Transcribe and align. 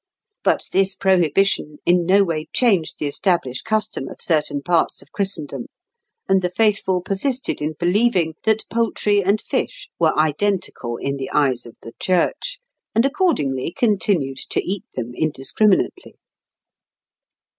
But 0.43 0.67
this 0.73 0.95
prohibition 0.95 1.77
in 1.85 2.07
no 2.07 2.23
way 2.23 2.47
changed 2.53 2.97
the 2.97 3.05
established 3.05 3.63
custom 3.65 4.07
of 4.09 4.19
certain 4.19 4.63
parts 4.63 5.03
of 5.03 5.11
Christendom, 5.11 5.67
and 6.27 6.41
the 6.41 6.49
faithful 6.49 7.03
persisted 7.03 7.61
in 7.61 7.75
believing 7.79 8.33
that 8.43 8.67
poultry 8.71 9.23
and 9.23 9.39
fish 9.39 9.89
were 9.99 10.17
identical 10.17 10.97
in 10.97 11.17
the 11.17 11.29
eyes 11.29 11.67
of 11.67 11.75
the 11.83 11.93
Church, 11.99 12.57
and 12.95 13.05
accordingly 13.05 13.71
continued 13.77 14.39
to 14.49 14.59
eat 14.63 14.85
them 14.95 15.11
indiscriminately. 15.13 16.15